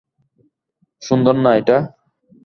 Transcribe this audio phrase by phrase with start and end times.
[1.01, 1.77] সুন্দর না এটা?